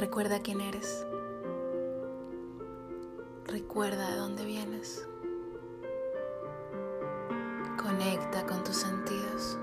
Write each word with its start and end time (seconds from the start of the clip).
Recuerda 0.00 0.40
quién 0.40 0.62
eres. 0.62 1.06
Recuerda 3.44 4.12
de 4.12 4.16
dónde 4.16 4.46
vienes. 4.46 5.06
Conecta 7.76 8.46
con 8.46 8.64
tus 8.64 8.76
sentidos. 8.76 9.58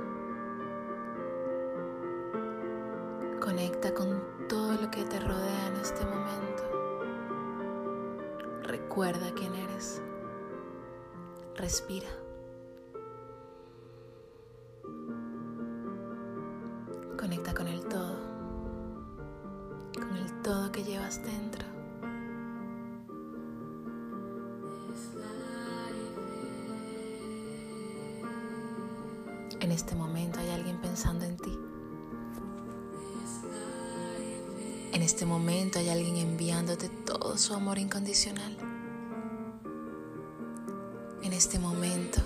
Conecta 3.41 3.91
con 3.95 4.21
todo 4.47 4.73
lo 4.73 4.91
que 4.91 5.03
te 5.05 5.19
rodea 5.19 5.67
en 5.69 5.75
este 5.77 6.05
momento. 6.05 6.63
Recuerda 8.61 9.33
quién 9.33 9.55
eres. 9.55 10.03
Respira. 11.55 12.09
Conecta 17.17 17.55
con 17.55 17.67
el 17.67 17.83
todo. 17.87 18.36
Con 19.97 20.15
el 20.15 20.41
todo 20.41 20.71
que 20.71 20.83
llevas 20.83 21.21
dentro. 21.23 21.65
En 29.59 29.71
este 29.71 29.95
momento 29.95 30.39
hay 30.39 30.49
alguien 30.51 30.79
pensando 30.79 31.25
en 31.25 31.37
ti. 31.37 31.59
En 34.93 35.01
este 35.01 35.25
momento 35.25 35.79
hay 35.79 35.89
alguien 35.89 36.17
enviándote 36.17 36.89
todo 36.89 37.37
su 37.37 37.53
amor 37.53 37.77
incondicional. 37.77 38.57
En 41.23 41.33
este 41.33 41.59
momento 41.59 42.21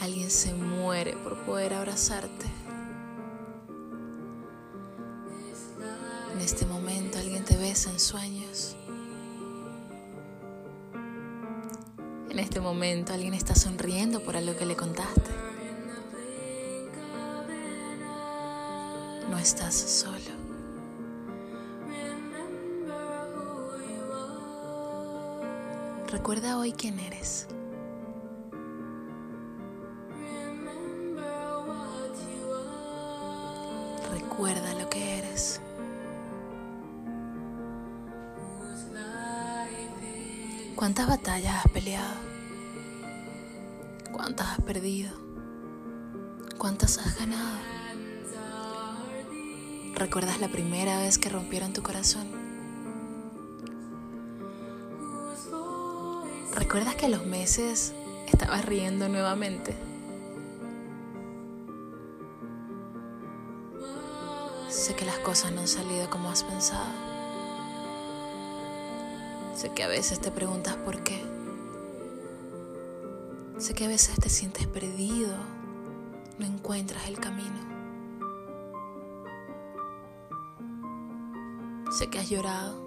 alguien 0.00 0.30
se 0.30 0.54
muere 0.54 1.16
por 1.16 1.36
poder 1.44 1.74
abrazarte. 1.74 2.63
Este 6.44 6.66
momento 6.66 7.18
alguien 7.18 7.42
te 7.42 7.56
besa 7.56 7.90
en 7.90 7.98
sueños. 7.98 8.76
En 12.28 12.38
este 12.38 12.60
momento 12.60 13.14
alguien 13.14 13.32
está 13.32 13.54
sonriendo 13.54 14.20
por 14.20 14.36
algo 14.36 14.54
que 14.54 14.66
le 14.66 14.76
contaste. 14.76 15.30
No 19.30 19.38
estás 19.38 19.74
solo. 19.74 20.18
Recuerda 26.08 26.58
hoy 26.58 26.72
quién 26.72 26.98
eres. 26.98 27.48
¿Cuántas 40.76 41.06
batallas 41.06 41.64
has 41.64 41.70
peleado? 41.70 42.14
¿Cuántas 44.12 44.48
has 44.48 44.60
perdido? 44.62 45.12
¿Cuántas 46.58 46.98
has 46.98 47.16
ganado? 47.16 47.58
¿Recuerdas 49.94 50.40
la 50.40 50.48
primera 50.48 50.98
vez 50.98 51.18
que 51.18 51.28
rompieron 51.28 51.72
tu 51.72 51.84
corazón? 51.84 52.26
¿Recuerdas 56.56 56.96
que 56.96 57.06
a 57.06 57.08
los 57.08 57.24
meses 57.24 57.94
estabas 58.26 58.64
riendo 58.64 59.08
nuevamente? 59.08 59.76
Sé 64.68 64.96
que 64.96 65.04
las 65.04 65.18
cosas 65.20 65.52
no 65.52 65.60
han 65.60 65.68
salido 65.68 66.10
como 66.10 66.30
has 66.30 66.42
pensado. 66.42 67.13
Sé 69.54 69.72
que 69.72 69.84
a 69.84 69.88
veces 69.88 70.20
te 70.20 70.32
preguntas 70.32 70.74
por 70.76 71.02
qué. 71.04 71.22
Sé 73.58 73.72
que 73.72 73.84
a 73.84 73.88
veces 73.88 74.16
te 74.16 74.28
sientes 74.28 74.66
perdido, 74.66 75.36
no 76.38 76.46
encuentras 76.46 77.06
el 77.06 77.20
camino. 77.20 77.54
Sé 81.96 82.10
que 82.10 82.18
has 82.18 82.28
llorado. 82.28 82.84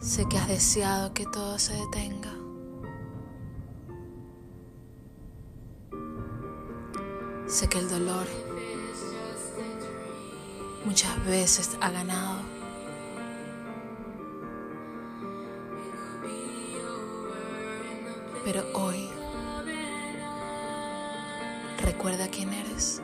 Sé 0.00 0.26
que 0.28 0.36
has 0.36 0.48
deseado 0.48 1.14
que 1.14 1.24
todo 1.24 1.58
se 1.58 1.72
detenga. 1.72 2.34
Sé 7.46 7.66
que 7.70 7.78
el 7.78 7.88
dolor 7.88 8.47
muchas 10.88 11.22
veces 11.26 11.76
ha 11.82 11.90
ganado. 11.90 12.40
Pero 18.42 18.64
hoy 18.72 19.10
recuerda 21.84 22.28
quién 22.28 22.54
eres. 22.54 23.02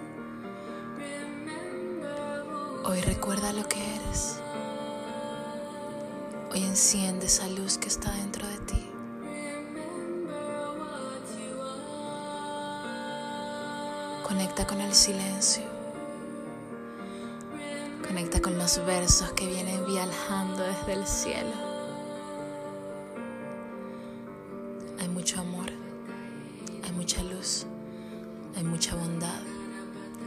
Hoy 2.85 3.03
recuerda 3.03 3.53
lo 3.53 3.69
que 3.69 3.81
eres. 3.97 4.41
Hoy 6.53 6.65
enciende 6.65 7.27
esa 7.27 7.47
luz 7.49 7.77
que 7.77 7.89
está 7.89 8.11
dentro 8.13 8.47
de 8.49 8.59
ti. 8.61 8.91
Conecta 14.27 14.67
con 14.67 14.81
el 14.81 14.95
silencio. 14.95 15.74
Conecta 18.15 18.41
con 18.41 18.57
los 18.57 18.79
versos 18.87 19.33
que 19.33 19.45
vienen 19.45 19.85
viajando 19.87 20.63
desde 20.63 20.93
el 20.93 21.05
cielo. 21.05 21.51
Hay 25.01 25.09
mucho 25.09 25.41
amor, 25.41 25.67
hay 26.85 26.93
mucha 26.93 27.25
luz, 27.25 27.67
hay 28.55 28.63
mucha 28.63 28.95
bondad 28.95 29.41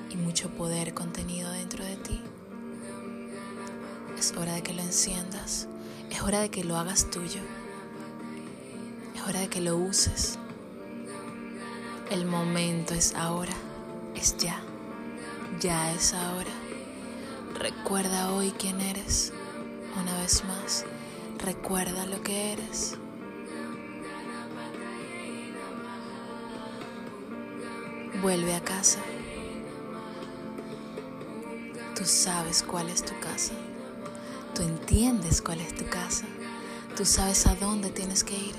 y 0.10 0.18
mucho 0.18 0.50
poder 0.50 0.94
contenido 0.94 1.50
dentro 1.50 1.86
de 1.86 1.96
ti. 1.96 2.22
Es 4.20 4.34
hora 4.34 4.56
de 4.56 4.64
que 4.64 4.74
lo 4.74 4.82
enciendas, 4.82 5.70
es 6.12 6.22
hora 6.22 6.42
de 6.42 6.50
que 6.50 6.66
lo 6.66 6.76
hagas 6.76 7.10
tuyo, 7.10 7.40
es 9.16 9.22
hora 9.22 9.40
de 9.40 9.48
que 9.48 9.62
lo 9.62 9.78
uses. 9.78 10.38
El 12.12 12.26
momento 12.26 12.94
es 12.94 13.16
ahora, 13.16 13.54
es 14.14 14.36
ya, 14.36 14.60
ya 15.62 15.94
es 15.94 16.14
ahora. 16.14 16.67
Recuerda 17.60 18.34
hoy 18.34 18.52
quién 18.52 18.80
eres. 18.82 19.34
Una 20.00 20.16
vez 20.20 20.44
más, 20.46 20.86
recuerda 21.40 22.06
lo 22.06 22.22
que 22.22 22.54
eres. 22.54 22.98
Vuelve 28.22 28.54
a 28.54 28.64
casa. 28.64 29.00
Tú 31.96 32.06
sabes 32.06 32.62
cuál 32.62 32.90
es 32.90 33.04
tu 33.04 33.20
casa. 33.20 33.54
Tú 34.54 34.62
entiendes 34.62 35.42
cuál 35.42 35.60
es 35.60 35.76
tu 35.76 35.86
casa. 35.88 36.26
Tú 36.96 37.06
sabes 37.06 37.48
a 37.48 37.56
dónde 37.56 37.90
tienes 37.90 38.24
que 38.24 38.36
ir 38.36 38.56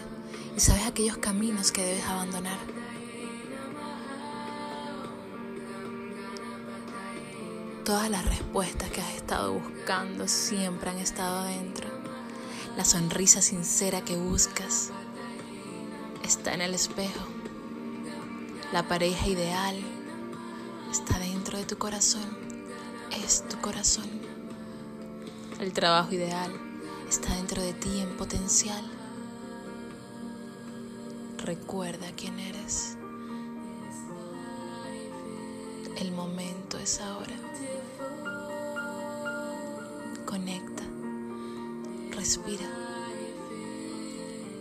y 0.56 0.60
sabes 0.60 0.86
aquellos 0.88 1.18
caminos 1.18 1.70
que 1.70 1.84
debes 1.84 2.04
abandonar. 2.04 2.77
Todas 7.88 8.10
las 8.10 8.26
respuestas 8.26 8.90
que 8.90 9.00
has 9.00 9.14
estado 9.14 9.54
buscando 9.54 10.28
siempre 10.28 10.90
han 10.90 10.98
estado 10.98 11.44
dentro. 11.44 11.88
La 12.76 12.84
sonrisa 12.84 13.40
sincera 13.40 14.04
que 14.04 14.14
buscas 14.14 14.90
está 16.22 16.52
en 16.52 16.60
el 16.60 16.74
espejo. 16.74 17.26
La 18.74 18.86
pareja 18.86 19.26
ideal 19.26 19.74
está 20.90 21.18
dentro 21.18 21.56
de 21.56 21.64
tu 21.64 21.78
corazón. 21.78 22.28
Es 23.24 23.48
tu 23.48 23.58
corazón. 23.62 24.10
El 25.58 25.72
trabajo 25.72 26.12
ideal 26.12 26.52
está 27.08 27.34
dentro 27.36 27.62
de 27.62 27.72
ti 27.72 28.00
en 28.00 28.18
potencial. 28.18 28.84
Recuerda 31.38 32.12
quién 32.14 32.38
eres. 32.38 32.97
El 36.00 36.12
momento 36.12 36.78
es 36.78 37.00
ahora. 37.00 37.34
Conecta. 40.24 40.84
Respira. 42.12 42.68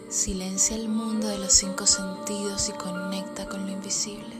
Silencia 0.10 0.75
el 0.75 0.89
mundo 0.89 1.28
de 1.28 1.38
los 1.38 1.54
cinco 1.54 1.86
sentidos 1.86 2.69
y 2.69 2.72
conecta 2.72 3.48
con 3.48 3.68
lo 3.68 3.72
invisible. 3.72 4.36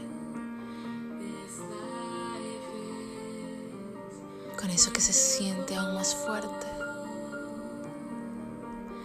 Con 4.60 4.70
eso 4.70 4.92
que 4.92 5.00
se 5.00 5.12
siente 5.12 5.76
aún 5.76 5.94
más 5.94 6.16
fuerte 6.16 6.66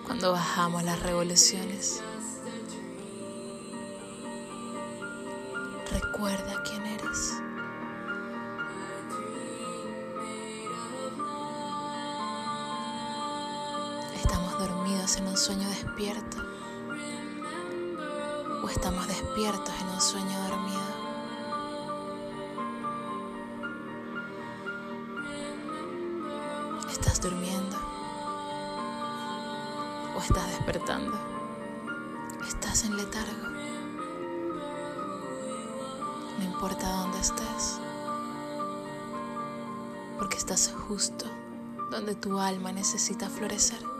cuando 0.05 0.31
bajamos 0.31 0.83
las 0.83 0.99
revoluciones. 1.01 2.01
Recuerda 5.91 6.63
quién 6.63 6.81
eres. 6.87 6.92
Estamos 14.23 14.57
dormidos 14.57 15.17
en 15.17 15.27
un 15.27 15.35
sueño 15.35 15.67
despierto 15.67 16.37
o 18.63 18.69
estamos 18.69 19.05
despiertos 19.05 19.73
en 19.81 19.87
un 19.89 19.99
sueño 19.99 20.39
dormido. 20.47 20.79
¿Estás 26.89 27.19
durmiendo? 27.19 27.75
¿O 30.15 30.19
estás 30.21 30.47
despertando? 30.51 31.19
¿Estás 32.47 32.85
en 32.85 32.95
letargo? 32.95 33.49
No 36.39 36.45
importa 36.45 36.87
dónde 36.87 37.19
estés, 37.19 37.77
porque 40.17 40.37
estás 40.37 40.73
justo 40.87 41.25
donde 41.91 42.15
tu 42.15 42.39
alma 42.39 42.71
necesita 42.71 43.29
florecer. 43.29 43.92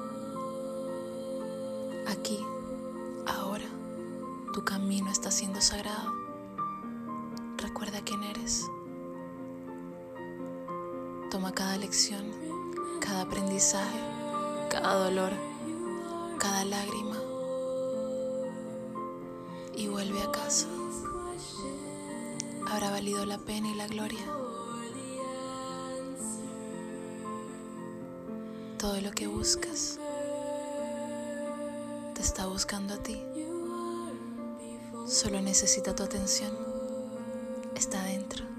Aquí, 2.08 2.46
ahora, 3.26 3.66
tu 4.54 4.64
camino 4.64 5.10
está 5.10 5.32
siendo 5.32 5.62
sagrado. 5.62 6.14
Recuerda 7.58 8.02
quién 8.04 8.24
eres. 8.24 8.70
Toma 11.32 11.54
cada 11.54 11.78
lección, 11.78 12.26
cada 13.00 13.22
aprendizaje, 13.22 14.00
cada 14.70 15.06
dolor, 15.06 15.32
cada 16.38 16.66
lágrima 16.66 17.18
y 19.76 19.88
vuelve 19.88 20.22
a 20.22 20.32
casa. 20.32 20.68
Habrá 22.70 22.92
valido 22.92 23.26
la 23.26 23.38
pena 23.38 23.70
y 23.70 23.76
la 23.76 23.88
gloria. 23.88 24.26
Todo 28.78 29.00
lo 29.00 29.12
que 29.12 29.28
buscas 29.28 30.00
está 32.24 32.46
buscando 32.46 32.94
a 32.94 32.98
ti. 32.98 33.22
Solo 35.06 35.42
necesita 35.42 35.94
tu 35.94 36.04
atención. 36.04 36.58
Está 37.76 38.02
dentro. 38.04 38.53